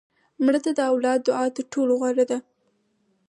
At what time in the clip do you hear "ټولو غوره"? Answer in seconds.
1.73-2.25